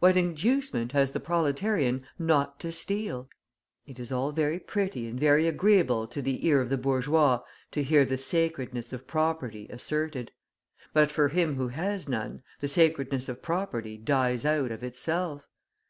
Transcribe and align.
What 0.00 0.18
inducement 0.18 0.92
has 0.92 1.12
the 1.12 1.18
proletarian 1.18 2.04
not 2.18 2.60
to 2.60 2.70
steal! 2.70 3.30
It 3.86 3.98
is 3.98 4.12
all 4.12 4.30
very 4.30 4.58
pretty 4.60 5.08
and 5.08 5.18
very 5.18 5.48
agreeable 5.48 6.06
to 6.08 6.20
the 6.20 6.46
ear 6.46 6.60
of 6.60 6.68
the 6.68 6.76
bourgeois 6.76 7.40
to 7.70 7.82
hear 7.82 8.04
the 8.04 8.18
"sacredness 8.18 8.92
of 8.92 9.06
property" 9.06 9.66
asserted; 9.70 10.30
but 10.92 11.10
for 11.10 11.28
him 11.30 11.54
who 11.56 11.68
has 11.68 12.06
none, 12.06 12.42
the 12.60 12.68
sacredness 12.68 13.30
of 13.30 13.40
property 13.40 13.96
dies 13.96 14.44
out 14.44 14.70
of 14.70 14.84
itself. 14.84 15.48